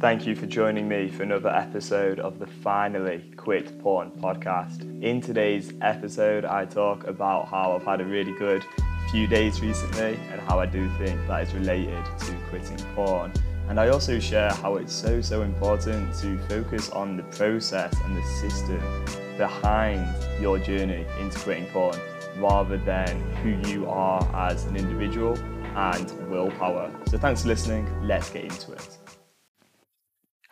Thank 0.00 0.28
you 0.28 0.36
for 0.36 0.46
joining 0.46 0.86
me 0.86 1.08
for 1.08 1.24
another 1.24 1.48
episode 1.48 2.20
of 2.20 2.38
the 2.38 2.46
Finally 2.46 3.32
Quit 3.36 3.80
Porn 3.80 4.12
podcast. 4.12 4.80
In 5.02 5.20
today's 5.20 5.72
episode, 5.80 6.44
I 6.44 6.66
talk 6.66 7.08
about 7.08 7.48
how 7.48 7.72
I've 7.72 7.82
had 7.82 8.00
a 8.00 8.04
really 8.04 8.32
good 8.38 8.64
few 9.10 9.26
days 9.26 9.60
recently 9.60 10.16
and 10.30 10.40
how 10.42 10.60
I 10.60 10.66
do 10.66 10.88
think 10.98 11.18
that 11.26 11.48
is 11.48 11.52
related 11.52 12.04
to 12.20 12.32
quitting 12.48 12.78
porn. 12.94 13.32
And 13.68 13.80
I 13.80 13.88
also 13.88 14.20
share 14.20 14.52
how 14.52 14.76
it's 14.76 14.92
so, 14.92 15.20
so 15.20 15.42
important 15.42 16.14
to 16.20 16.38
focus 16.46 16.90
on 16.90 17.16
the 17.16 17.24
process 17.24 17.92
and 18.04 18.16
the 18.16 18.22
system 18.22 18.80
behind 19.36 20.14
your 20.40 20.60
journey 20.60 21.06
into 21.18 21.40
quitting 21.40 21.66
porn 21.72 21.98
rather 22.36 22.76
than 22.76 23.20
who 23.42 23.68
you 23.68 23.90
are 23.90 24.22
as 24.32 24.64
an 24.66 24.76
individual 24.76 25.36
and 25.74 26.30
willpower. 26.30 26.88
So 27.08 27.18
thanks 27.18 27.42
for 27.42 27.48
listening. 27.48 27.88
Let's 28.06 28.30
get 28.30 28.44
into 28.44 28.74
it. 28.74 29.17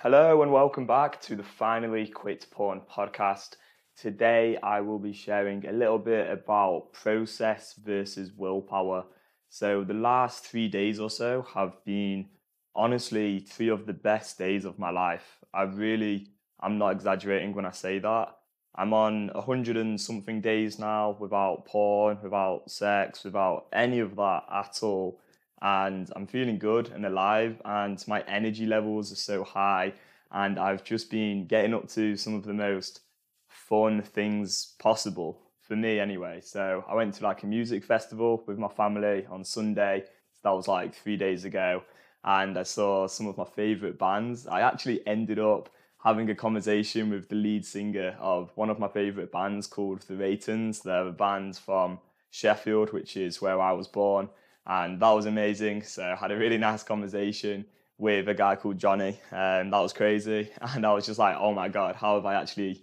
Hello 0.01 0.43
and 0.43 0.53
welcome 0.53 0.87
back 0.87 1.23
to 1.23 1.35
the 1.35 1.43
Finally 1.43 2.07
Quit 2.07 2.47
Porn 2.51 2.83
podcast. 2.83 3.57
Today 3.97 4.59
I 4.63 4.83
will 4.83 4.99
be 4.99 5.15
sharing 5.15 5.67
a 5.67 5.73
little 5.73 5.99
bit 5.99 6.31
about 6.31 6.93
process 6.93 7.73
versus 7.83 8.31
willpower. 8.37 9.07
So 9.49 9.85
the 9.85 9.95
last 9.95 10.45
three 10.45 10.69
days 10.69 11.01
or 11.01 11.09
so 11.09 11.47
have 11.55 11.83
been 11.87 12.29
honestly 12.75 13.41
three 13.41 13.71
of 13.71 13.87
the 13.87 13.95
best 13.95 14.37
days 14.37 14.67
of 14.67 14.79
my 14.79 14.91
life. 14.91 15.39
I 15.55 15.63
really, 15.63 16.29
I'm 16.61 16.77
not 16.77 16.91
exaggerating 16.91 17.55
when 17.55 17.65
I 17.65 17.71
say 17.71 17.99
that. 17.99 18.37
I'm 18.75 18.93
on 18.93 19.31
a 19.35 19.41
hundred 19.41 19.79
and 19.79 19.99
something 19.99 20.43
days 20.43 20.79
now 20.79 21.17
without 21.19 21.65
porn, 21.65 22.19
without 22.23 22.71
sex, 22.71 23.25
without 23.25 23.69
any 23.73 24.01
of 24.01 24.15
that 24.17 24.43
at 24.53 24.79
all 24.83 25.23
and 25.63 26.11
I'm 26.15 26.27
feeling 26.27 26.59
good 26.59 26.91
and 26.91 27.07
alive, 27.07 27.61
and 27.65 28.03
my 28.07 28.23
energy 28.23 28.67
levels 28.67 29.13
are 29.13 29.17
so 29.17 29.45
high. 29.45 29.95
And 30.31 30.59
I've 30.59 30.85
just 30.85 31.11
been 31.11 31.47
getting 31.47 31.73
up 31.73 31.89
to 31.91 32.17
some 32.17 32.35
of 32.35 32.45
the 32.45 32.53
most 32.53 33.01
fun 33.49 34.03
things 34.03 34.75
possible 34.79 35.41
for 35.61 35.77
me, 35.77 35.99
anyway. 35.99 36.41
So 36.43 36.85
I 36.89 36.95
went 36.95 37.15
to 37.15 37.25
like 37.25 37.43
a 37.43 37.47
music 37.47 37.85
festival 37.85 38.43
with 38.47 38.59
my 38.59 38.69
family 38.69 39.27
on 39.31 39.45
Sunday. 39.45 40.05
So 40.33 40.41
that 40.45 40.57
was 40.57 40.69
like 40.69 40.95
three 40.95 41.17
days 41.17 41.45
ago, 41.45 41.83
and 42.25 42.59
I 42.59 42.65
saw 42.65 43.07
some 43.07 43.27
of 43.27 43.39
my 43.39 43.45
favorite 43.45 43.99
bands. 43.99 44.47
I 44.47 44.61
actually 44.61 45.07
ended 45.07 45.39
up 45.39 45.71
having 46.03 46.29
a 46.31 46.35
conversation 46.35 47.11
with 47.11 47.29
the 47.29 47.35
lead 47.35 47.65
singer 47.65 48.17
of 48.21 48.53
one 48.55 48.71
of 48.71 48.79
my 48.79 48.89
favorite 48.89 49.33
bands 49.33 49.67
called 49.67 50.03
The 50.03 50.17
Reytons. 50.17 50.81
They're 50.81 51.09
a 51.09 51.13
band 51.13 51.57
from 51.57 51.99
Sheffield, 52.31 52.93
which 52.93 53.17
is 53.17 53.41
where 53.41 53.61
I 53.61 53.73
was 53.73 53.89
born 53.89 54.29
and 54.67 55.01
that 55.01 55.11
was 55.11 55.27
amazing. 55.27 55.83
So 55.83 56.03
I 56.05 56.17
had 56.17 56.31
a 56.31 56.37
really 56.37 56.59
nice 56.59 56.83
conversation 56.83 57.65
with 57.99 58.29
a 58.29 58.35
guy 58.35 58.57
called 58.57 58.79
Johnny, 58.79 59.19
and 59.31 59.73
that 59.73 59.81
was 59.81 59.93
crazy. 59.93 60.51
And 60.75 60.85
I 60.85 60.93
was 60.93 61.07
just 61.07 61.19
like, 61.19 61.37
oh 61.39 61.53
my 61.53 61.69
god, 61.69 61.97
how 61.97 62.17
have 62.17 62.27
I 62.27 62.35
actually 62.35 62.83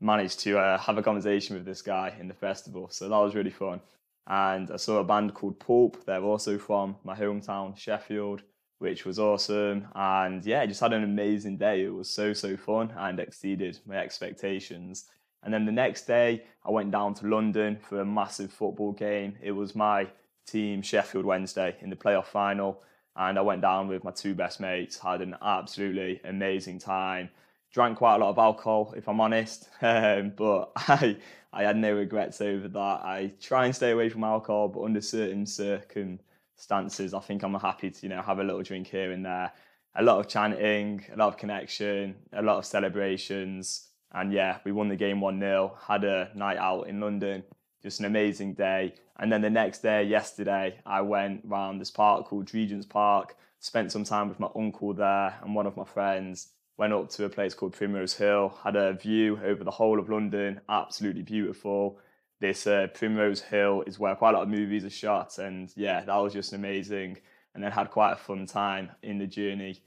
managed 0.00 0.40
to 0.40 0.58
uh, 0.58 0.78
have 0.78 0.98
a 0.98 1.02
conversation 1.02 1.56
with 1.56 1.64
this 1.64 1.82
guy 1.82 2.14
in 2.20 2.28
the 2.28 2.34
festival? 2.34 2.88
So 2.90 3.08
that 3.08 3.16
was 3.16 3.34
really 3.34 3.50
fun. 3.50 3.80
And 4.26 4.70
I 4.70 4.76
saw 4.76 4.98
a 4.98 5.04
band 5.04 5.34
called 5.34 5.58
Pulp. 5.58 6.04
They're 6.04 6.22
also 6.22 6.58
from 6.58 6.96
my 7.02 7.16
hometown, 7.16 7.76
Sheffield, 7.76 8.42
which 8.78 9.04
was 9.04 9.18
awesome. 9.18 9.88
And 9.94 10.44
yeah, 10.44 10.64
just 10.66 10.80
had 10.80 10.92
an 10.92 11.02
amazing 11.02 11.56
day. 11.56 11.84
It 11.84 11.94
was 11.94 12.08
so 12.08 12.32
so 12.32 12.56
fun 12.56 12.92
and 12.96 13.18
exceeded 13.18 13.80
my 13.86 13.96
expectations. 13.96 15.06
And 15.42 15.52
then 15.52 15.66
the 15.66 15.72
next 15.72 16.06
day, 16.06 16.44
I 16.64 16.70
went 16.70 16.92
down 16.92 17.14
to 17.14 17.26
London 17.26 17.78
for 17.88 18.00
a 18.00 18.04
massive 18.04 18.52
football 18.52 18.92
game. 18.92 19.36
It 19.42 19.50
was 19.50 19.74
my 19.74 20.06
team 20.46 20.82
Sheffield 20.82 21.24
Wednesday 21.24 21.76
in 21.80 21.90
the 21.90 21.96
playoff 21.96 22.26
final. 22.26 22.82
And 23.14 23.38
I 23.38 23.42
went 23.42 23.62
down 23.62 23.88
with 23.88 24.04
my 24.04 24.10
two 24.10 24.34
best 24.34 24.60
mates, 24.60 24.98
had 24.98 25.20
an 25.20 25.36
absolutely 25.42 26.20
amazing 26.24 26.78
time. 26.78 27.28
Drank 27.72 27.98
quite 27.98 28.16
a 28.16 28.18
lot 28.18 28.30
of 28.30 28.38
alcohol, 28.38 28.94
if 28.96 29.08
I'm 29.08 29.20
honest, 29.20 29.68
um, 29.82 30.32
but 30.36 30.72
I 30.76 31.16
I 31.52 31.64
had 31.64 31.76
no 31.76 31.94
regrets 31.94 32.40
over 32.40 32.68
that. 32.68 32.78
I 32.78 33.32
try 33.40 33.66
and 33.66 33.76
stay 33.76 33.90
away 33.90 34.08
from 34.08 34.24
alcohol, 34.24 34.68
but 34.68 34.82
under 34.82 35.02
certain 35.02 35.44
circumstances, 35.46 37.12
I 37.12 37.20
think 37.20 37.42
I'm 37.42 37.54
happy 37.54 37.90
to 37.90 38.02
you 38.02 38.08
know 38.08 38.22
have 38.22 38.38
a 38.38 38.44
little 38.44 38.62
drink 38.62 38.86
here 38.88 39.12
and 39.12 39.24
there. 39.24 39.52
A 39.94 40.02
lot 40.02 40.20
of 40.20 40.28
chanting, 40.28 41.04
a 41.12 41.16
lot 41.16 41.28
of 41.28 41.36
connection, 41.36 42.14
a 42.32 42.40
lot 42.40 42.56
of 42.56 42.64
celebrations, 42.64 43.88
and 44.12 44.32
yeah, 44.32 44.58
we 44.64 44.72
won 44.72 44.88
the 44.88 44.96
game 44.96 45.20
one 45.20 45.38
0 45.40 45.76
Had 45.86 46.04
a 46.04 46.30
night 46.34 46.58
out 46.58 46.88
in 46.88 47.00
London, 47.00 47.42
just 47.82 48.00
an 48.00 48.06
amazing 48.06 48.54
day. 48.54 48.94
And 49.18 49.30
then 49.30 49.42
the 49.42 49.50
next 49.50 49.80
day, 49.80 50.04
yesterday, 50.04 50.78
I 50.86 51.00
went 51.00 51.42
round 51.44 51.80
this 51.80 51.90
park 51.90 52.26
called 52.26 52.52
Regent's 52.54 52.86
Park, 52.86 53.36
spent 53.58 53.92
some 53.92 54.04
time 54.04 54.28
with 54.28 54.40
my 54.40 54.48
uncle 54.56 54.94
there 54.94 55.38
and 55.42 55.54
one 55.54 55.66
of 55.66 55.76
my 55.76 55.84
friends. 55.84 56.48
Went 56.78 56.92
up 56.92 57.10
to 57.10 57.24
a 57.24 57.28
place 57.28 57.54
called 57.54 57.74
Primrose 57.74 58.14
Hill, 58.14 58.58
had 58.64 58.76
a 58.76 58.94
view 58.94 59.38
over 59.44 59.62
the 59.62 59.70
whole 59.70 60.00
of 60.00 60.08
London, 60.08 60.60
absolutely 60.68 61.22
beautiful. 61.22 61.98
This 62.40 62.66
uh, 62.66 62.88
Primrose 62.94 63.42
Hill 63.42 63.84
is 63.86 63.98
where 63.98 64.16
quite 64.16 64.30
a 64.30 64.38
lot 64.38 64.42
of 64.44 64.48
movies 64.48 64.84
are 64.84 64.90
shot, 64.90 65.38
and 65.38 65.70
yeah, 65.76 66.02
that 66.04 66.16
was 66.16 66.32
just 66.32 66.52
amazing. 66.52 67.18
And 67.54 67.62
then 67.62 67.70
had 67.70 67.90
quite 67.90 68.12
a 68.12 68.16
fun 68.16 68.46
time 68.46 68.90
in 69.02 69.18
the 69.18 69.26
journey 69.26 69.82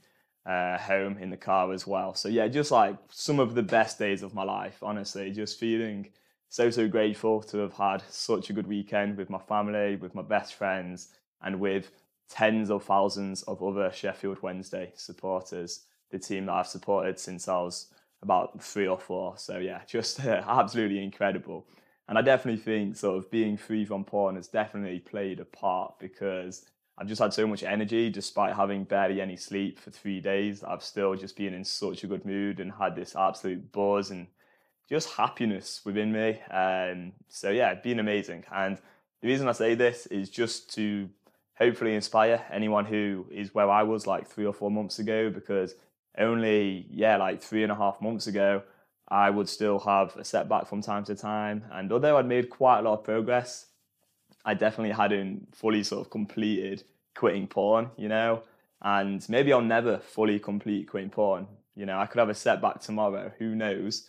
uh, 0.46 0.78
home 0.78 1.18
in 1.18 1.30
the 1.30 1.36
car 1.36 1.72
as 1.72 1.86
well. 1.86 2.14
So 2.14 2.28
yeah, 2.28 2.46
just 2.46 2.70
like 2.70 2.96
some 3.10 3.40
of 3.40 3.54
the 3.54 3.62
best 3.62 3.98
days 3.98 4.22
of 4.22 4.32
my 4.32 4.44
life, 4.44 4.78
honestly, 4.82 5.32
just 5.32 5.58
feeling 5.58 6.10
so 6.48 6.70
so 6.70 6.88
grateful 6.88 7.42
to 7.42 7.58
have 7.58 7.74
had 7.74 8.02
such 8.08 8.50
a 8.50 8.52
good 8.52 8.66
weekend 8.66 9.16
with 9.16 9.30
my 9.30 9.38
family, 9.38 9.96
with 9.96 10.14
my 10.14 10.22
best 10.22 10.54
friends, 10.54 11.08
and 11.42 11.60
with 11.60 11.90
tens 12.28 12.70
of 12.70 12.84
thousands 12.84 13.42
of 13.44 13.62
other 13.62 13.90
Sheffield 13.92 14.42
Wednesday 14.42 14.92
supporters. 14.94 15.84
The 16.10 16.18
team 16.18 16.46
that 16.46 16.52
I've 16.52 16.66
supported 16.68 17.18
since 17.18 17.48
I 17.48 17.58
was 17.58 17.88
about 18.22 18.62
three 18.62 18.86
or 18.86 18.98
four. 18.98 19.36
So 19.38 19.58
yeah, 19.58 19.80
just 19.86 20.24
uh, 20.24 20.42
absolutely 20.46 21.02
incredible. 21.02 21.66
And 22.08 22.16
I 22.16 22.22
definitely 22.22 22.60
think 22.60 22.96
sort 22.96 23.18
of 23.18 23.30
being 23.30 23.56
free 23.56 23.84
from 23.84 24.04
porn 24.04 24.36
has 24.36 24.46
definitely 24.46 25.00
played 25.00 25.40
a 25.40 25.44
part 25.44 25.98
because 25.98 26.64
I've 26.98 27.08
just 27.08 27.20
had 27.20 27.34
so 27.34 27.46
much 27.46 27.62
energy 27.64 28.10
despite 28.10 28.54
having 28.54 28.84
barely 28.84 29.20
any 29.20 29.36
sleep 29.36 29.78
for 29.78 29.90
three 29.90 30.20
days. 30.20 30.62
I've 30.62 30.84
still 30.84 31.14
just 31.16 31.36
been 31.36 31.52
in 31.52 31.64
such 31.64 32.04
a 32.04 32.06
good 32.06 32.24
mood 32.24 32.60
and 32.60 32.72
had 32.72 32.94
this 32.94 33.16
absolute 33.16 33.72
buzz 33.72 34.10
and 34.12 34.28
just 34.88 35.10
happiness 35.10 35.80
within 35.84 36.12
me. 36.12 36.40
Um, 36.50 37.12
so 37.28 37.50
yeah, 37.50 37.74
been 37.74 37.98
amazing. 37.98 38.44
And 38.52 38.78
the 39.20 39.28
reason 39.28 39.48
I 39.48 39.52
say 39.52 39.74
this 39.74 40.06
is 40.06 40.30
just 40.30 40.72
to 40.74 41.08
hopefully 41.58 41.94
inspire 41.94 42.44
anyone 42.52 42.84
who 42.84 43.26
is 43.30 43.54
where 43.54 43.70
I 43.70 43.82
was 43.82 44.06
like 44.06 44.28
three 44.28 44.46
or 44.46 44.52
four 44.52 44.70
months 44.70 44.98
ago, 44.98 45.30
because 45.30 45.74
only 46.18 46.86
yeah, 46.90 47.16
like 47.16 47.42
three 47.42 47.62
and 47.62 47.72
a 47.72 47.74
half 47.74 48.00
months 48.00 48.26
ago, 48.26 48.62
I 49.08 49.30
would 49.30 49.48
still 49.48 49.78
have 49.80 50.16
a 50.16 50.24
setback 50.24 50.66
from 50.66 50.82
time 50.82 51.04
to 51.04 51.14
time. 51.14 51.64
And 51.72 51.92
although 51.92 52.16
I'd 52.18 52.26
made 52.26 52.50
quite 52.50 52.80
a 52.80 52.82
lot 52.82 52.98
of 52.98 53.04
progress, 53.04 53.66
I 54.44 54.54
definitely 54.54 54.94
hadn't 54.94 55.54
fully 55.54 55.82
sort 55.82 56.06
of 56.06 56.10
completed 56.10 56.84
quitting 57.14 57.46
porn, 57.46 57.90
you 57.96 58.08
know. 58.08 58.42
And 58.82 59.26
maybe 59.28 59.52
I'll 59.52 59.62
never 59.62 59.98
fully 59.98 60.38
complete 60.38 60.88
quitting 60.88 61.10
porn. 61.10 61.46
You 61.74 61.86
know, 61.86 61.98
I 61.98 62.06
could 62.06 62.18
have 62.18 62.28
a 62.28 62.34
setback 62.34 62.80
tomorrow, 62.80 63.32
who 63.38 63.54
knows? 63.54 64.08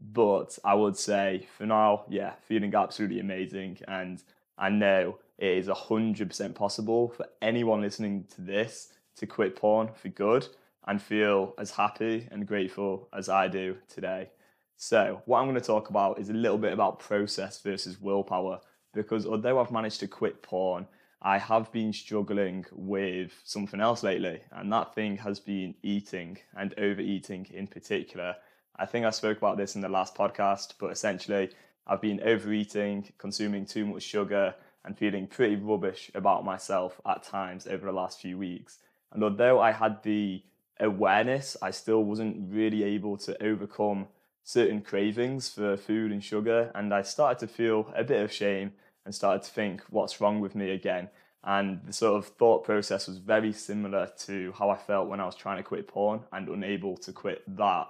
But 0.00 0.58
I 0.64 0.74
would 0.74 0.96
say 0.96 1.46
for 1.56 1.66
now, 1.66 2.04
yeah, 2.08 2.34
feeling 2.46 2.74
absolutely 2.74 3.20
amazing. 3.20 3.78
And 3.88 4.22
I 4.56 4.68
know 4.68 5.18
it 5.38 5.58
is 5.58 5.68
100% 5.68 6.54
possible 6.54 7.08
for 7.10 7.26
anyone 7.42 7.80
listening 7.80 8.24
to 8.34 8.40
this 8.40 8.92
to 9.16 9.26
quit 9.26 9.56
porn 9.56 9.90
for 9.94 10.08
good 10.08 10.46
and 10.86 11.02
feel 11.02 11.54
as 11.58 11.70
happy 11.70 12.28
and 12.30 12.46
grateful 12.46 13.08
as 13.12 13.28
I 13.28 13.48
do 13.48 13.76
today. 13.88 14.30
So, 14.76 15.22
what 15.26 15.40
I'm 15.40 15.46
going 15.46 15.60
to 15.60 15.60
talk 15.60 15.90
about 15.90 16.20
is 16.20 16.30
a 16.30 16.34
little 16.34 16.56
bit 16.56 16.72
about 16.72 17.00
process 17.00 17.60
versus 17.60 18.00
willpower 18.00 18.60
because 18.94 19.26
although 19.26 19.60
I've 19.60 19.72
managed 19.72 20.00
to 20.00 20.08
quit 20.08 20.42
porn, 20.42 20.86
I 21.20 21.38
have 21.38 21.70
been 21.72 21.92
struggling 21.92 22.64
with 22.72 23.32
something 23.44 23.80
else 23.80 24.02
lately, 24.02 24.40
and 24.52 24.72
that 24.72 24.94
thing 24.94 25.16
has 25.16 25.40
been 25.40 25.74
eating 25.82 26.38
and 26.56 26.74
overeating 26.78 27.46
in 27.52 27.66
particular. 27.66 28.36
I 28.78 28.86
think 28.86 29.04
I 29.04 29.10
spoke 29.10 29.38
about 29.38 29.56
this 29.56 29.74
in 29.74 29.80
the 29.80 29.88
last 29.88 30.14
podcast, 30.14 30.74
but 30.78 30.92
essentially, 30.92 31.50
I've 31.86 32.00
been 32.00 32.20
overeating, 32.22 33.12
consuming 33.18 33.66
too 33.66 33.86
much 33.86 34.02
sugar, 34.02 34.54
and 34.84 34.96
feeling 34.96 35.26
pretty 35.26 35.56
rubbish 35.56 36.10
about 36.14 36.44
myself 36.44 37.00
at 37.06 37.22
times 37.22 37.66
over 37.66 37.86
the 37.86 37.92
last 37.92 38.20
few 38.20 38.38
weeks. 38.38 38.78
And 39.12 39.22
although 39.24 39.60
I 39.60 39.72
had 39.72 40.02
the 40.02 40.42
awareness, 40.80 41.56
I 41.60 41.70
still 41.70 42.04
wasn't 42.04 42.52
really 42.52 42.84
able 42.84 43.16
to 43.18 43.42
overcome 43.42 44.06
certain 44.44 44.80
cravings 44.80 45.48
for 45.48 45.76
food 45.76 46.12
and 46.12 46.22
sugar. 46.22 46.70
And 46.74 46.94
I 46.94 47.02
started 47.02 47.38
to 47.40 47.52
feel 47.52 47.92
a 47.94 48.04
bit 48.04 48.22
of 48.22 48.32
shame 48.32 48.72
and 49.04 49.14
started 49.14 49.42
to 49.42 49.50
think, 49.50 49.82
what's 49.90 50.20
wrong 50.20 50.40
with 50.40 50.54
me 50.54 50.70
again? 50.70 51.08
And 51.44 51.80
the 51.84 51.92
sort 51.92 52.16
of 52.16 52.26
thought 52.26 52.64
process 52.64 53.08
was 53.08 53.18
very 53.18 53.52
similar 53.52 54.10
to 54.26 54.52
how 54.58 54.70
I 54.70 54.76
felt 54.76 55.08
when 55.08 55.20
I 55.20 55.26
was 55.26 55.34
trying 55.34 55.56
to 55.58 55.62
quit 55.62 55.88
porn 55.88 56.20
and 56.32 56.48
unable 56.48 56.96
to 56.98 57.12
quit 57.12 57.42
that. 57.56 57.88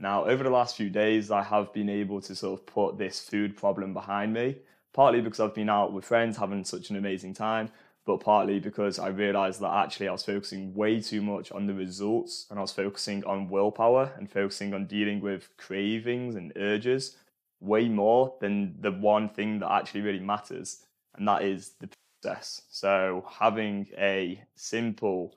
Now, 0.00 0.24
over 0.24 0.42
the 0.42 0.50
last 0.50 0.76
few 0.76 0.88
days, 0.88 1.30
I 1.30 1.42
have 1.42 1.74
been 1.74 1.90
able 1.90 2.22
to 2.22 2.34
sort 2.34 2.58
of 2.58 2.64
put 2.64 2.96
this 2.96 3.20
food 3.20 3.54
problem 3.54 3.92
behind 3.92 4.32
me, 4.32 4.56
partly 4.94 5.20
because 5.20 5.40
I've 5.40 5.54
been 5.54 5.68
out 5.68 5.92
with 5.92 6.06
friends 6.06 6.38
having 6.38 6.64
such 6.64 6.88
an 6.88 6.96
amazing 6.96 7.34
time, 7.34 7.70
but 8.06 8.16
partly 8.16 8.60
because 8.60 8.98
I 8.98 9.08
realized 9.08 9.60
that 9.60 9.74
actually 9.74 10.08
I 10.08 10.12
was 10.12 10.24
focusing 10.24 10.74
way 10.74 11.00
too 11.02 11.20
much 11.20 11.52
on 11.52 11.66
the 11.66 11.74
results 11.74 12.46
and 12.48 12.58
I 12.58 12.62
was 12.62 12.72
focusing 12.72 13.22
on 13.26 13.50
willpower 13.50 14.12
and 14.16 14.30
focusing 14.30 14.72
on 14.72 14.86
dealing 14.86 15.20
with 15.20 15.54
cravings 15.58 16.34
and 16.34 16.50
urges 16.56 17.18
way 17.60 17.86
more 17.86 18.34
than 18.40 18.76
the 18.80 18.92
one 18.92 19.28
thing 19.28 19.58
that 19.58 19.70
actually 19.70 20.00
really 20.00 20.18
matters, 20.18 20.86
and 21.14 21.28
that 21.28 21.42
is 21.42 21.72
the 21.78 21.90
process. 22.22 22.62
So, 22.70 23.26
having 23.28 23.86
a 23.98 24.42
simple 24.54 25.36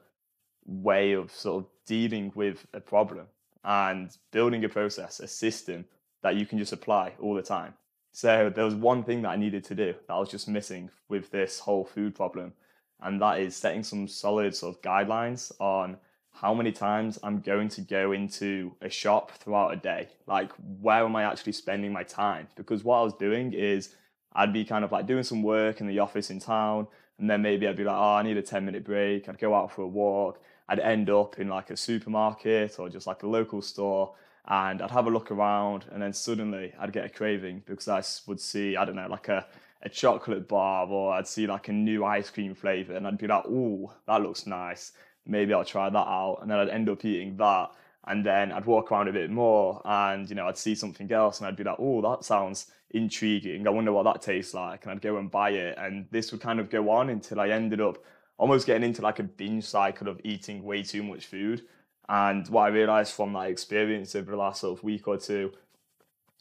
way 0.65 1.12
of 1.12 1.33
sort 1.33 1.65
of 1.65 1.69
dealing 1.86 2.31
with 2.33 2.65
a 2.74 2.80
problem 2.80 3.27
and 3.63 4.15
building 4.31 4.63
a 4.65 4.69
process, 4.69 5.19
a 5.19 5.27
system 5.27 5.86
that 6.21 6.36
you 6.36 6.45
can 6.45 6.57
just 6.57 6.74
apply 6.74 7.13
all 7.19 7.33
the 7.33 7.42
time. 7.42 7.74
So 8.12 8.51
there 8.54 8.65
was 8.65 8.75
one 8.75 9.04
thing 9.04 9.24
that 9.24 9.30
I 9.30 9.36
needed 9.36 9.63
to 9.65 9.75
do 9.75 9.94
that 10.07 10.13
I 10.13 10.19
was 10.19 10.30
just 10.30 10.48
missing 10.48 10.89
with 11.10 11.31
this 11.31 11.60
whole 11.60 11.83
food 11.83 12.15
problem, 12.15 12.54
and 13.01 13.21
that 13.21 13.39
is 13.39 13.56
setting 13.56 13.83
some 13.83 14.07
solid 14.07 14.56
sort 14.56 14.75
of 14.75 14.81
guidelines 14.81 15.51
on 15.60 15.98
how 16.31 16.54
many 16.54 16.71
times 16.71 17.19
I'm 17.24 17.42
going 17.42 17.69
to 17.69 17.81
go 17.81 18.12
into 18.12 18.75
a 18.81 18.89
shop 18.89 19.31
throughout 19.31 19.74
a 19.74 19.75
day. 19.75 20.10
Like, 20.25 20.51
where 20.81 21.04
am 21.06 21.15
I 21.15 21.24
actually 21.24 21.54
spending 21.54 21.94
my 21.94 22.04
time? 22.04 22.48
Because 22.56 22.83
what 22.83 22.98
I 22.98 23.04
was 23.04 23.13
doing 23.13 23.54
is 23.54 23.95
I'd 24.33 24.54
be 24.54 24.65
kind 24.65 24.83
of 24.83 24.92
like 24.92 25.06
doing 25.06 25.24
some 25.24 25.44
work 25.44 25.80
in 25.80 25.88
the 25.88 26.00
office 26.00 26.30
in 26.30 26.39
town, 26.39 26.88
and 27.19 27.30
then 27.30 27.42
maybe 27.42 27.68
I'd 27.68 27.77
be 27.77 27.83
like, 27.83 27.95
oh, 27.95 28.15
I 28.15 28.24
need 28.24 28.38
a 28.38 28.42
10 28.42 28.65
minute 28.65 28.83
break. 28.83 29.30
I'd 29.30 29.38
go 29.38 29.54
out 29.54 29.71
for 29.71 29.83
a 29.83 29.88
walk. 29.88 30.42
I'd 30.69 30.80
end 30.80 31.10
up 31.10 31.39
in 31.39 31.50
like 31.50 31.69
a 31.69 31.77
supermarket 31.77 32.80
or 32.80 32.89
just 32.89 33.07
like 33.07 33.24
a 33.24 33.27
local 33.27 33.62
store 33.62 34.13
and 34.48 34.81
I'd 34.81 34.92
have 34.92 35.07
a 35.07 35.10
look 35.10 35.31
around 35.31 35.86
and 35.92 36.01
then 36.01 36.13
suddenly 36.13 36.74
I'd 36.80 36.92
get 36.92 37.06
a 37.06 37.10
craving 37.10 37.63
because 37.65 37.88
I 37.88 38.04
would 38.27 38.39
see, 38.39 38.75
I 38.75 38.86
don't 38.86 38.95
know, 38.95 39.07
like 39.07 39.30
a, 39.30 39.45
a 39.81 39.89
chocolate 39.89 40.48
bar 40.48 40.88
or 40.88 41.13
I'd 41.13 41.27
see 41.27 41.48
like 41.48 41.69
a 41.69 41.74
new 41.74 42.04
ice 42.04 42.30
cream 42.30 42.54
flavor 42.56 42.95
and 42.95 43.07
I'd 43.07 43.18
be 43.18 43.27
like, 43.27 43.45
oh, 43.48 43.94
that 44.07 44.21
looks 44.21 44.45
nice. 44.45 44.94
Maybe 45.25 45.54
I'll 45.54 45.63
try 45.63 45.89
that 45.89 45.98
out. 45.98 46.39
And 46.42 46.51
then 46.51 46.60
I'd 46.60 46.69
end 46.69 46.89
up 46.89 47.06
eating 47.06 47.38
that. 47.38 47.71
And 48.06 48.25
then 48.25 48.51
I'd 48.51 48.65
walk 48.65 48.92
around 48.92 49.07
a 49.07 49.13
bit 49.13 49.30
more 49.30 49.81
and, 49.86 50.30
you 50.30 50.36
know, 50.36 50.48
I'd 50.48 50.57
see 50.57 50.75
something 50.75 51.10
else 51.10 51.39
and 51.39 51.48
I'd 51.48 51.56
be 51.56 51.63
like, 51.63 51.77
oh, 51.80 52.01
that 52.01 52.25
sounds 52.25 52.69
intriguing. 52.92 53.65
I 53.65 53.69
wonder 53.69 53.94
what 53.94 54.04
that 54.04 54.21
tastes 54.21 54.54
like. 54.54 54.83
And 54.83 54.92
I'd 54.92 55.01
go 55.01 55.18
and 55.18 55.31
buy 55.31 55.51
it. 55.51 55.77
And 55.77 56.06
this 56.12 56.33
would 56.33 56.42
kind 56.42 56.60
of 56.60 56.69
go 56.69 56.89
on 56.89 57.10
until 57.10 57.39
I 57.39 57.48
ended 57.50 57.80
up 57.80 57.98
almost 58.43 58.67
getting 58.67 58.83
into 58.83 59.01
like 59.01 59.19
a 59.19 59.23
binge 59.23 59.63
cycle 59.63 60.09
of 60.09 60.19
eating 60.25 60.65
way 60.65 60.83
too 60.83 61.01
much 61.01 61.27
food. 61.27 61.61
And 62.09 62.45
what 62.49 62.63
I 62.63 62.67
realized 62.67 63.13
from 63.13 63.31
that 63.31 63.49
experience 63.49 64.17
over 64.17 64.31
the 64.31 64.37
last 64.37 64.59
sort 64.59 64.77
of 64.77 64.83
week 64.83 65.07
or 65.07 65.17
two 65.17 65.53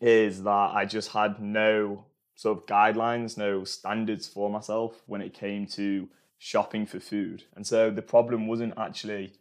is 0.01 0.43
that 0.43 0.71
I 0.75 0.85
just 0.85 1.13
had 1.13 1.41
no 1.41 2.07
sort 2.35 2.59
of 2.59 2.67
guidelines, 2.67 3.39
no 3.39 3.63
standards 3.63 4.27
for 4.27 4.51
myself 4.51 5.01
when 5.07 5.23
it 5.23 5.33
came 5.33 5.65
to 5.79 6.09
shopping 6.39 6.87
for 6.87 6.99
food. 6.99 7.45
And 7.55 7.65
so 7.65 7.89
the 7.89 8.03
problem 8.03 8.49
wasn't 8.49 8.75
actually 8.77 9.35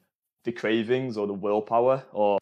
the 0.44 0.52
cravings 0.52 1.18
or 1.18 1.26
the 1.26 1.34
willpower 1.34 2.04
or 2.12 2.38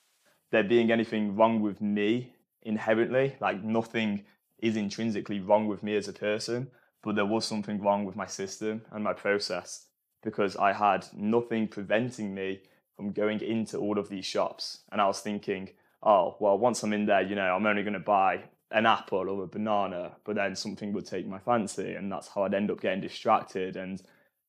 there 0.51 0.65
being 0.65 0.91
anything 0.91 1.37
wrong 1.37 1.61
with 1.61 1.79
me 1.79 2.33
inherently. 2.63 3.37
Like 3.39 3.63
nothing 3.63 4.25
is 4.57 4.75
intrinsically 4.75 5.39
wrong 5.39 5.69
with 5.69 5.81
me 5.81 5.95
as 5.95 6.09
a 6.09 6.13
person, 6.13 6.71
but 7.01 7.15
there 7.15 7.25
was 7.25 7.45
something 7.45 7.81
wrong 7.81 8.03
with 8.03 8.17
my 8.17 8.25
system 8.25 8.81
and 8.91 9.01
my 9.01 9.13
process 9.13 9.85
because 10.23 10.55
I 10.55 10.73
had 10.73 11.05
nothing 11.13 11.67
preventing 11.67 12.33
me 12.33 12.61
from 12.95 13.11
going 13.11 13.41
into 13.41 13.77
all 13.77 13.97
of 13.97 14.09
these 14.09 14.25
shops. 14.25 14.79
And 14.91 14.99
I 14.99 15.07
was 15.07 15.21
thinking, 15.21 15.69
oh, 16.03 16.35
well, 16.39 16.57
once 16.57 16.83
I'm 16.83 16.93
in 16.93 17.05
there, 17.05 17.21
you 17.21 17.35
know, 17.35 17.55
I'm 17.55 17.65
only 17.65 17.83
going 17.83 17.93
to 17.93 17.99
buy 17.99 18.43
an 18.71 18.85
apple 18.85 19.29
or 19.29 19.43
a 19.43 19.47
banana, 19.47 20.11
but 20.25 20.35
then 20.35 20.55
something 20.55 20.93
would 20.93 21.05
take 21.05 21.27
my 21.27 21.39
fancy. 21.39 21.93
And 21.93 22.11
that's 22.11 22.27
how 22.27 22.43
I'd 22.43 22.53
end 22.53 22.69
up 22.69 22.81
getting 22.81 23.01
distracted 23.01 23.77
and 23.77 24.01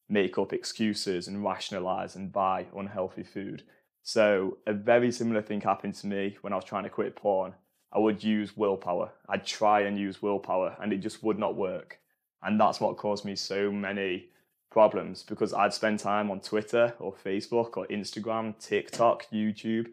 make 0.08 0.36
up 0.38 0.52
excuses 0.52 1.28
and 1.28 1.44
rationalize 1.44 2.16
and 2.16 2.32
buy 2.32 2.66
unhealthy 2.76 3.22
food. 3.22 3.62
So, 4.02 4.58
a 4.66 4.72
very 4.72 5.12
similar 5.12 5.42
thing 5.42 5.60
happened 5.60 5.94
to 5.96 6.06
me 6.06 6.36
when 6.40 6.52
I 6.52 6.56
was 6.56 6.64
trying 6.64 6.84
to 6.84 6.90
quit 6.90 7.16
porn. 7.16 7.54
I 7.92 7.98
would 7.98 8.22
use 8.22 8.56
willpower. 8.56 9.12
I'd 9.28 9.46
try 9.46 9.82
and 9.82 9.98
use 9.98 10.22
willpower, 10.22 10.76
and 10.80 10.92
it 10.92 10.98
just 10.98 11.22
would 11.22 11.38
not 11.38 11.56
work. 11.56 11.98
And 12.42 12.58
that's 12.58 12.80
what 12.80 12.96
caused 12.96 13.24
me 13.24 13.36
so 13.36 13.70
many 13.70 14.30
problems 14.70 15.22
because 15.22 15.52
I'd 15.52 15.74
spend 15.74 15.98
time 15.98 16.30
on 16.30 16.40
Twitter 16.40 16.94
or 16.98 17.12
Facebook 17.12 17.76
or 17.76 17.86
Instagram, 17.88 18.58
TikTok, 18.58 19.26
YouTube, 19.32 19.88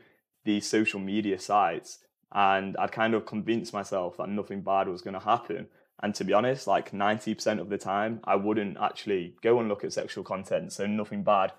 these 0.45 0.67
social 0.67 0.99
media 0.99 1.39
sites, 1.39 1.99
and 2.31 2.77
I'd 2.77 2.91
kind 2.91 3.13
of 3.13 3.25
convince 3.25 3.73
myself 3.73 4.17
that 4.17 4.29
nothing 4.29 4.61
bad 4.61 4.87
was 4.87 5.01
going 5.01 5.15
to 5.15 5.19
happen. 5.19 5.67
And 6.01 6.13
to 6.15 6.23
be 6.23 6.33
honest, 6.33 6.67
like 6.67 6.91
90% 6.91 7.59
of 7.59 7.69
the 7.69 7.77
time, 7.77 8.19
I 8.23 8.35
wouldn't 8.35 8.77
actually 8.77 9.35
go 9.41 9.59
and 9.59 9.67
look 9.67 9.83
at 9.83 9.93
sexual 9.93 10.23
content, 10.23 10.73
so 10.73 10.85
nothing 10.85 11.23
bad 11.23 11.53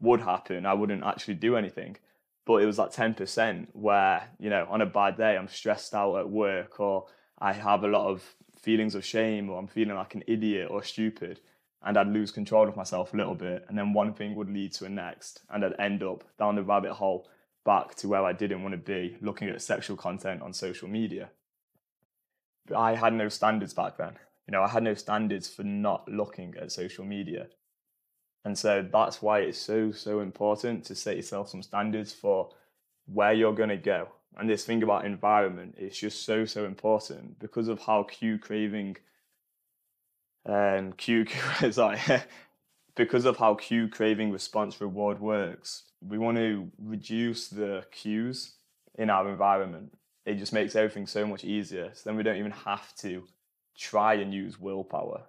would 0.00 0.20
happen. 0.20 0.66
I 0.66 0.74
wouldn't 0.74 1.04
actually 1.04 1.34
do 1.34 1.56
anything. 1.56 1.96
But 2.46 2.62
it 2.62 2.66
was 2.66 2.78
like 2.78 2.92
10% 2.92 3.68
where, 3.72 4.28
you 4.38 4.50
know, 4.50 4.66
on 4.68 4.82
a 4.82 4.86
bad 4.86 5.16
day, 5.16 5.36
I'm 5.36 5.48
stressed 5.48 5.94
out 5.94 6.16
at 6.16 6.28
work 6.28 6.78
or 6.78 7.06
I 7.38 7.52
have 7.52 7.84
a 7.84 7.88
lot 7.88 8.08
of 8.08 8.34
feelings 8.60 8.94
of 8.94 9.04
shame 9.04 9.48
or 9.48 9.58
I'm 9.58 9.66
feeling 9.66 9.94
like 9.94 10.14
an 10.14 10.24
idiot 10.26 10.68
or 10.70 10.82
stupid 10.82 11.40
and 11.84 11.98
I'd 11.98 12.08
lose 12.08 12.30
control 12.30 12.68
of 12.68 12.76
myself 12.76 13.12
a 13.12 13.16
little 13.16 13.34
bit, 13.34 13.64
and 13.68 13.76
then 13.76 13.92
one 13.92 14.14
thing 14.14 14.34
would 14.34 14.50
lead 14.50 14.72
to 14.74 14.86
a 14.86 14.88
next, 14.88 15.42
and 15.50 15.64
I'd 15.64 15.78
end 15.78 16.02
up 16.02 16.24
down 16.38 16.56
the 16.56 16.62
rabbit 16.62 16.92
hole 16.92 17.28
back 17.64 17.94
to 17.96 18.08
where 18.08 18.24
I 18.24 18.32
didn't 18.32 18.62
want 18.62 18.72
to 18.72 18.78
be, 18.78 19.16
looking 19.20 19.48
at 19.48 19.62
sexual 19.62 19.96
content 19.96 20.42
on 20.42 20.52
social 20.52 20.88
media. 20.88 21.30
But 22.66 22.78
I 22.78 22.94
had 22.94 23.12
no 23.12 23.28
standards 23.28 23.74
back 23.74 23.96
then. 23.96 24.14
You 24.46 24.52
know, 24.52 24.62
I 24.62 24.68
had 24.68 24.82
no 24.82 24.94
standards 24.94 25.48
for 25.48 25.62
not 25.62 26.08
looking 26.08 26.54
at 26.60 26.72
social 26.72 27.04
media. 27.04 27.48
And 28.44 28.58
so 28.58 28.86
that's 28.90 29.22
why 29.22 29.40
it's 29.40 29.58
so, 29.58 29.90
so 29.92 30.20
important 30.20 30.84
to 30.84 30.94
set 30.94 31.16
yourself 31.16 31.48
some 31.48 31.62
standards 31.62 32.12
for 32.12 32.50
where 33.06 33.32
you're 33.32 33.54
going 33.54 33.70
to 33.70 33.76
go. 33.76 34.08
And 34.36 34.50
this 34.50 34.64
thing 34.64 34.82
about 34.82 35.06
environment 35.06 35.76
is 35.78 35.96
just 35.96 36.24
so, 36.24 36.44
so 36.44 36.64
important 36.66 37.38
because 37.38 37.68
of 37.68 37.80
how 37.80 38.02
cue 38.02 38.38
craving 38.38 38.96
um, 40.46 40.92
cue 40.92 41.26
sorry, 41.70 41.98
because 42.94 43.24
of 43.24 43.36
how 43.36 43.54
cue 43.54 43.88
craving 43.88 44.30
response 44.30 44.80
reward 44.80 45.20
works, 45.20 45.84
we 46.06 46.18
want 46.18 46.36
to 46.36 46.70
reduce 46.78 47.48
the 47.48 47.84
cues 47.90 48.54
in 48.96 49.10
our 49.10 49.28
environment. 49.28 49.96
It 50.26 50.34
just 50.36 50.52
makes 50.52 50.76
everything 50.76 51.06
so 51.06 51.26
much 51.26 51.44
easier. 51.44 51.90
So 51.92 52.02
then 52.08 52.16
we 52.16 52.22
don't 52.22 52.36
even 52.36 52.52
have 52.52 52.94
to 52.96 53.24
try 53.76 54.14
and 54.14 54.32
use 54.32 54.58
willpower. 54.58 55.22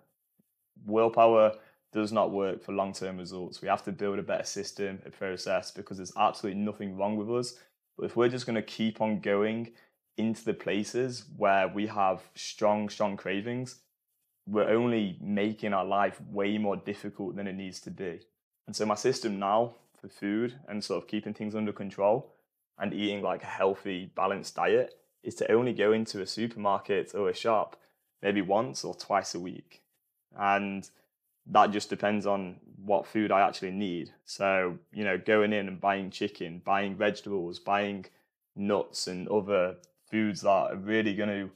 Willpower 0.86 1.54
does 1.92 2.12
not 2.12 2.32
work 2.32 2.64
for 2.64 2.74
long 2.74 2.94
term 2.94 3.18
results. 3.18 3.62
We 3.62 3.68
have 3.68 3.84
to 3.86 3.92
build 3.92 4.20
a 4.20 4.24
better 4.24 4.44
system, 4.44 5.00
a 5.06 5.10
process, 5.10 5.72
because 5.72 5.98
there's 5.98 6.14
absolutely 6.18 6.62
nothing 6.62 6.98
wrong 6.98 7.16
with 7.16 7.32
us. 7.32 7.56
But 7.98 8.06
if 8.06 8.16
we're 8.16 8.30
just 8.30 8.46
going 8.46 8.56
to 8.56 8.62
keep 8.62 9.02
on 9.02 9.22
going 9.22 9.72
into 10.18 10.44
the 10.44 10.54
places 10.54 11.26
where 11.38 11.68
we 11.68 11.88
have 11.88 12.22
strong, 12.36 12.90
strong 12.90 13.18
cravings, 13.18 13.80
we're 14.47 14.69
only 14.69 15.18
making 15.21 15.73
our 15.73 15.85
life 15.85 16.21
way 16.31 16.57
more 16.57 16.78
difficult 16.78 17.35
than 17.35 17.47
it 17.47 17.56
needs 17.56 17.80
to 17.81 17.92
be. 17.92 18.19
And 18.68 18.75
so 18.75 18.85
my 18.85 18.95
system 18.95 19.40
now 19.40 19.75
for 19.99 20.07
food 20.07 20.56
and 20.68 20.83
sort 20.83 21.02
of 21.02 21.07
keeping 21.07 21.33
things 21.33 21.56
under 21.56 21.71
control 21.71 22.33
and 22.78 22.94
eating 22.94 23.21
like 23.21 23.44
a 23.44 23.47
healthy, 23.47 24.11
balanced 24.16 24.56
diet 24.56 24.95
is 25.23 25.35
to 25.35 25.52
only 25.52 25.73
go 25.73 25.92
into 25.92 26.21
a 26.21 26.28
supermarket 26.28 27.16
or 27.16 27.30
a 27.30 27.33
shop 27.33 27.78
maybe 28.21 28.42
once 28.42 28.83
or 28.83 28.95
twice 28.95 29.35
a 29.35 29.40
week. 29.40 29.81
And 30.37 30.87
that 31.47 31.71
just 31.71 31.90
depends 31.90 32.25
on 32.25 32.57
what 32.83 33.07
food 33.07 33.31
I 33.31 33.47
actually 33.47 33.71
need. 33.71 34.11
So, 34.25 34.78
you 34.92 35.04
know, 35.04 35.18
going 35.18 35.54
in 35.54 35.68
and 35.68 35.80
buying 35.80 36.09
chicken, 36.11 36.61
buying 36.64 36.95
vegetables, 36.95 37.59
buying 37.59 38.06
nuts 38.56 39.07
and 39.07 39.28
other 39.28 39.75
foods 40.09 40.42
that 40.42 40.49
are 40.49 40.75
really 40.75 41.16
going 41.16 41.30
to 41.30 41.49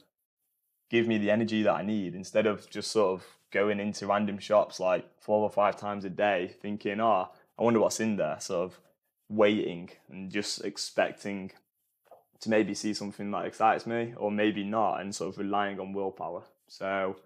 give 0.90 1.06
me 1.06 1.16
the 1.16 1.30
energy 1.30 1.62
that 1.62 1.72
I 1.72 1.82
need 1.82 2.14
instead 2.14 2.46
of 2.46 2.68
just 2.68 2.90
sort 2.90 3.20
of 3.20 3.26
going 3.50 3.80
into 3.80 4.06
random 4.06 4.38
shops 4.38 4.78
like 4.78 5.08
four 5.20 5.40
or 5.42 5.50
five 5.50 5.76
times 5.76 6.04
a 6.04 6.10
day 6.10 6.54
thinking, 6.60 7.00
oh, 7.00 7.28
I 7.58 7.62
wonder 7.62 7.80
what's 7.80 8.00
in 8.00 8.16
there, 8.16 8.36
sort 8.40 8.64
of 8.64 8.80
waiting 9.28 9.90
and 10.10 10.30
just 10.30 10.64
expecting 10.64 11.52
to 12.40 12.50
maybe 12.50 12.74
see 12.74 12.92
something 12.92 13.30
that 13.30 13.46
excites 13.46 13.86
me 13.86 14.14
or 14.16 14.30
maybe 14.30 14.64
not 14.64 15.00
and 15.00 15.14
sort 15.14 15.32
of 15.32 15.38
relying 15.38 15.78
on 15.78 15.92
willpower. 15.92 16.42
So 16.66 17.16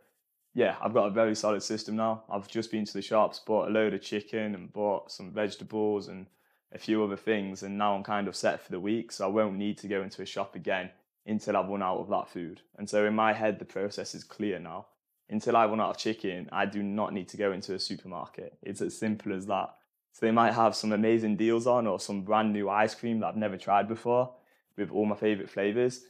yeah, 0.55 0.77
I've 0.83 0.95
got 0.95 1.07
a 1.07 1.11
very 1.11 1.35
solid 1.35 1.63
system 1.63 1.97
now. 1.97 2.25
I've 2.29 2.49
just 2.49 2.71
been 2.71 2.85
to 2.85 2.93
the 2.93 3.03
shops, 3.03 3.39
bought 3.39 3.69
a 3.69 3.73
load 3.73 3.95
of 3.95 4.03
chicken 4.03 4.55
and 4.55 4.73
bought 4.73 5.11
some 5.11 5.31
vegetables 5.31 6.09
and 6.09 6.27
a 6.73 6.79
few 6.79 7.03
other 7.03 7.17
things 7.17 7.63
and 7.63 7.79
now 7.79 7.95
I'm 7.95 8.03
kind 8.03 8.29
of 8.29 8.37
set 8.37 8.61
for 8.61 8.73
the 8.73 8.81
week 8.81 9.13
so 9.13 9.25
I 9.25 9.29
won't 9.29 9.57
need 9.57 9.79
to 9.79 9.89
go 9.89 10.03
into 10.03 10.23
a 10.23 10.27
shop 10.27 10.57
again 10.57 10.91
until 11.27 11.57
I've 11.57 11.69
run 11.69 11.83
out 11.83 11.99
of 11.99 12.09
that 12.11 12.29
food. 12.29 12.61
And 12.77 12.89
so 12.89 13.07
in 13.07 13.15
my 13.15 13.33
head, 13.33 13.59
the 13.59 13.65
process 13.65 14.15
is 14.15 14.25
clear 14.25 14.59
now. 14.59 14.87
Until 15.31 15.57
I 15.57 15.67
run 15.67 15.81
out 15.81 15.91
of 15.91 15.99
chicken, 15.99 16.49
I 16.53 16.67
do 16.67 16.83
not 16.83 17.15
need 17.15 17.29
to 17.31 17.37
go 17.37 17.53
into 17.53 17.75
a 17.75 17.81
supermarket. 17.81 18.59
It's 18.63 18.83
as 18.83 18.97
simple 18.97 19.35
as 19.35 19.47
that. 19.47 19.71
So 20.13 20.27
they 20.27 20.33
might 20.33 20.53
have 20.53 20.77
some 20.77 20.93
amazing 20.93 21.37
deals 21.37 21.67
on 21.67 21.87
or 21.87 21.99
some 21.99 22.23
brand 22.23 22.53
new 22.53 22.69
ice 22.69 22.95
cream 22.95 23.21
that 23.21 23.29
I've 23.29 23.37
never 23.37 23.57
tried 23.57 23.89
before 23.89 24.35
with 24.77 24.91
all 24.91 25.07
my 25.07 25.17
favorite 25.17 25.51
flavors. 25.51 26.05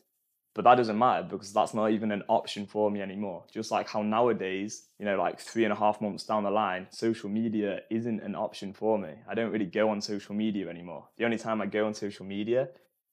But 0.55 0.65
that 0.65 0.77
doesn't 0.77 0.99
matter 0.99 1.27
because 1.29 1.53
that's 1.53 1.75
not 1.75 1.91
even 1.91 2.13
an 2.13 2.23
option 2.29 2.65
for 2.67 2.91
me 2.91 3.03
anymore. 3.03 3.45
Just 3.53 3.73
like 3.73 3.89
how 3.89 4.03
nowadays, 4.03 4.85
you 4.99 5.05
know, 5.05 5.17
like 5.17 5.41
three 5.41 5.65
and 5.65 5.73
a 5.73 5.77
half 5.77 6.01
months 6.01 6.25
down 6.25 6.45
the 6.45 6.51
line, 6.51 6.87
social 6.91 7.29
media 7.29 7.81
isn't 7.91 8.21
an 8.21 8.37
option 8.37 8.73
for 8.73 8.97
me. 8.97 9.15
I 9.29 9.35
don't 9.35 9.51
really 9.51 9.67
go 9.67 9.89
on 9.89 10.01
social 10.01 10.35
media 10.35 10.69
anymore. 10.69 11.09
The 11.17 11.25
only 11.25 11.39
time 11.39 11.61
I 11.61 11.67
go 11.67 11.87
on 11.87 11.95
social 11.95 12.25
media 12.25 12.69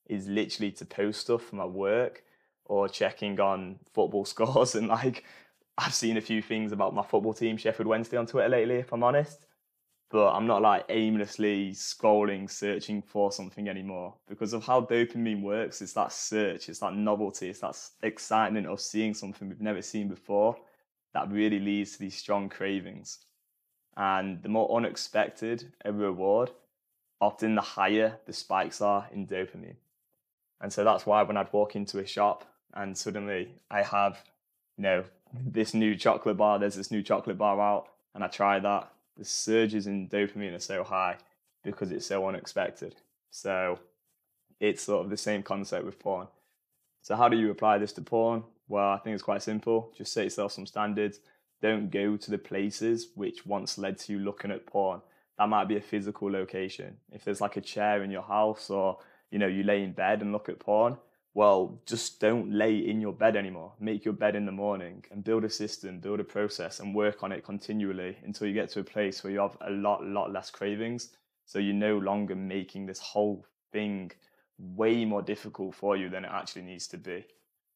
is 0.07 0.27
literally 0.27 0.71
to 0.73 0.85
post 0.85 1.21
stuff 1.21 1.43
for 1.43 1.55
my 1.55 1.65
work 1.65 2.23
or 2.65 2.87
checking 2.89 3.39
on 3.39 3.79
football 3.93 4.25
scores. 4.33 4.75
And 4.75 4.87
like, 4.87 5.23
I've 5.77 5.93
seen 5.93 6.17
a 6.17 6.21
few 6.21 6.41
things 6.41 6.71
about 6.71 6.93
my 6.93 7.03
football 7.03 7.33
team, 7.33 7.57
Sheffield 7.57 7.87
Wednesday, 7.87 8.17
on 8.17 8.27
Twitter 8.27 8.49
lately, 8.49 8.75
if 8.75 8.91
I'm 8.93 9.03
honest 9.03 9.45
but 10.11 10.33
I'm 10.33 10.45
not 10.45 10.61
like 10.61 10.85
aimlessly 10.89 11.71
scrolling, 11.71 12.49
searching 12.49 13.01
for 13.01 13.31
something 13.31 13.69
anymore 13.69 14.13
because 14.27 14.51
of 14.51 14.65
how 14.65 14.81
dopamine 14.81 15.41
works. 15.41 15.81
It's 15.81 15.93
that 15.93 16.11
search, 16.11 16.67
it's 16.67 16.79
that 16.79 16.95
novelty, 16.95 17.49
it's 17.49 17.61
that 17.61 17.77
excitement 18.03 18.67
of 18.67 18.81
seeing 18.81 19.13
something 19.13 19.47
we've 19.47 19.61
never 19.61 19.81
seen 19.81 20.09
before 20.09 20.57
that 21.13 21.31
really 21.31 21.59
leads 21.59 21.93
to 21.93 21.99
these 21.99 22.17
strong 22.17 22.49
cravings. 22.49 23.19
And 23.95 24.43
the 24.43 24.49
more 24.49 24.75
unexpected 24.75 25.71
a 25.85 25.93
reward, 25.93 26.51
often 27.21 27.55
the 27.55 27.61
higher 27.61 28.19
the 28.25 28.33
spikes 28.33 28.81
are 28.81 29.07
in 29.13 29.27
dopamine. 29.27 29.77
And 30.61 30.71
so 30.71 30.83
that's 30.83 31.05
why 31.05 31.23
when 31.23 31.37
I'd 31.37 31.51
walk 31.51 31.75
into 31.75 31.99
a 31.99 32.05
shop 32.05 32.45
and 32.73 32.97
suddenly 32.97 33.49
I 33.69 33.81
have, 33.81 34.19
you 34.77 34.83
know, 34.83 35.03
this 35.33 35.73
new 35.73 35.95
chocolate 35.95 36.37
bar, 36.37 36.59
there's 36.59 36.75
this 36.75 36.91
new 36.91 37.01
chocolate 37.01 37.37
bar 37.37 37.59
out, 37.59 37.87
and 38.13 38.23
I 38.23 38.27
try 38.27 38.59
that 38.59 38.91
the 39.17 39.25
surges 39.25 39.87
in 39.87 40.07
dopamine 40.07 40.55
are 40.55 40.59
so 40.59 40.83
high 40.83 41.17
because 41.63 41.91
it's 41.91 42.05
so 42.05 42.27
unexpected. 42.27 42.95
So 43.31 43.79
it's 44.59 44.83
sort 44.83 45.03
of 45.05 45.09
the 45.09 45.17
same 45.17 45.43
concept 45.43 45.85
with 45.85 45.99
porn. 45.99 46.27
So 47.01 47.15
how 47.15 47.29
do 47.29 47.37
you 47.37 47.49
apply 47.49 47.77
this 47.79 47.93
to 47.93 48.01
porn? 48.01 48.43
Well, 48.67 48.89
I 48.89 48.97
think 48.99 49.15
it's 49.15 49.23
quite 49.23 49.41
simple. 49.41 49.91
Just 49.97 50.13
set 50.13 50.25
yourself 50.25 50.51
some 50.51 50.65
standards. 50.65 51.19
Don't 51.61 51.91
go 51.91 52.17
to 52.17 52.31
the 52.31 52.37
places 52.37 53.09
which 53.15 53.45
once 53.45 53.77
led 53.77 53.97
to 53.99 54.13
you 54.13 54.19
looking 54.19 54.51
at 54.51 54.65
porn. 54.65 55.01
That 55.37 55.49
might 55.49 55.67
be 55.67 55.77
a 55.77 55.81
physical 55.81 56.31
location. 56.31 56.97
If 57.11 57.23
there's 57.23 57.41
like 57.41 57.57
a 57.57 57.61
chair 57.61 58.03
in 58.03 58.11
your 58.11 58.21
house 58.21 58.69
or 58.69 58.99
you 59.31 59.39
know 59.39 59.47
you 59.47 59.63
lay 59.63 59.83
in 59.83 59.93
bed 59.93 60.21
and 60.21 60.31
look 60.31 60.49
at 60.49 60.59
porn, 60.59 60.97
well, 61.33 61.79
just 61.85 62.19
don't 62.19 62.51
lay 62.51 62.77
in 62.77 62.99
your 62.99 63.13
bed 63.13 63.37
anymore. 63.37 63.71
Make 63.79 64.03
your 64.03 64.13
bed 64.13 64.35
in 64.35 64.45
the 64.45 64.51
morning 64.51 65.05
and 65.11 65.23
build 65.23 65.45
a 65.45 65.49
system, 65.49 65.99
build 65.99 66.19
a 66.19 66.25
process, 66.25 66.81
and 66.81 66.93
work 66.93 67.23
on 67.23 67.31
it 67.31 67.45
continually 67.45 68.17
until 68.23 68.47
you 68.47 68.53
get 68.53 68.69
to 68.71 68.81
a 68.81 68.83
place 68.83 69.23
where 69.23 69.31
you 69.31 69.39
have 69.39 69.57
a 69.61 69.71
lot, 69.71 70.05
lot 70.05 70.31
less 70.31 70.51
cravings. 70.51 71.09
So 71.45 71.59
you're 71.59 71.73
no 71.73 71.97
longer 71.97 72.35
making 72.35 72.85
this 72.85 72.99
whole 72.99 73.45
thing 73.71 74.11
way 74.57 75.05
more 75.05 75.21
difficult 75.21 75.73
for 75.73 75.95
you 75.95 76.09
than 76.09 76.25
it 76.25 76.31
actually 76.31 76.63
needs 76.63 76.87
to 76.87 76.97
be. 76.97 77.25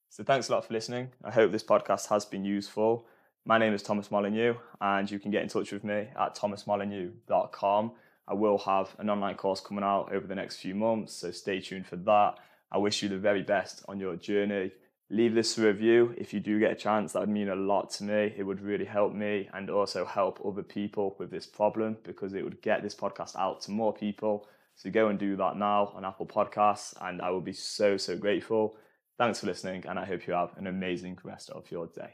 So 0.09 0.23
thanks 0.23 0.49
a 0.49 0.51
lot 0.51 0.65
for 0.65 0.73
listening. 0.73 1.09
I 1.23 1.31
hope 1.31 1.51
this 1.51 1.63
podcast 1.63 2.07
has 2.07 2.25
been 2.25 2.43
useful. 2.43 3.05
My 3.45 3.57
name 3.57 3.73
is 3.73 3.83
Thomas 3.83 4.11
Molyneux, 4.11 4.55
and 4.81 5.09
you 5.09 5.19
can 5.19 5.31
get 5.31 5.43
in 5.43 5.49
touch 5.49 5.71
with 5.71 5.83
me 5.83 6.07
at 6.19 6.35
thomasmolyneux.com. 6.35 7.91
I 8.27 8.33
will 8.33 8.57
have 8.59 8.95
an 8.97 9.09
online 9.09 9.35
course 9.35 9.61
coming 9.61 9.83
out 9.83 10.11
over 10.11 10.25
the 10.25 10.35
next 10.35 10.57
few 10.57 10.75
months, 10.75 11.13
so 11.13 11.31
stay 11.31 11.59
tuned 11.59 11.85
for 11.85 11.97
that. 11.97 12.35
I 12.71 12.77
wish 12.77 13.03
you 13.03 13.09
the 13.09 13.17
very 13.17 13.43
best 13.43 13.83
on 13.87 13.99
your 13.99 14.15
journey. 14.15 14.71
Leave 15.11 15.35
this 15.35 15.57
review 15.59 16.15
if 16.17 16.33
you 16.33 16.39
do 16.39 16.59
get 16.59 16.71
a 16.71 16.75
chance. 16.75 17.13
That 17.13 17.19
would 17.19 17.29
mean 17.29 17.49
a 17.49 17.55
lot 17.55 17.91
to 17.91 18.03
me. 18.03 18.33
It 18.35 18.43
would 18.43 18.59
really 18.59 18.85
help 18.85 19.13
me 19.13 19.47
and 19.53 19.69
also 19.69 20.03
help 20.03 20.41
other 20.43 20.63
people 20.63 21.15
with 21.19 21.29
this 21.29 21.45
problem 21.45 21.97
because 22.03 22.33
it 22.33 22.43
would 22.43 22.61
get 22.63 22.81
this 22.81 22.95
podcast 22.95 23.35
out 23.35 23.61
to 23.61 23.71
more 23.71 23.93
people. 23.93 24.47
So 24.75 24.89
go 24.89 25.07
and 25.09 25.19
do 25.19 25.35
that 25.37 25.57
now 25.57 25.91
on 25.95 26.03
Apple 26.03 26.25
Podcasts, 26.25 26.95
and 27.01 27.21
I 27.21 27.29
will 27.29 27.41
be 27.41 27.53
so, 27.53 27.97
so 27.97 28.17
grateful. 28.17 28.77
Thanks 29.17 29.39
for 29.39 29.45
listening, 29.45 29.85
and 29.87 29.97
I 29.97 30.05
hope 30.05 30.27
you 30.27 30.33
have 30.33 30.57
an 30.57 30.67
amazing 30.67 31.19
rest 31.23 31.49
of 31.51 31.69
your 31.71 31.87
day. 31.87 32.13